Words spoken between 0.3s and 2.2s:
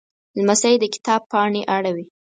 لمسی د کتاب پاڼې اړوي.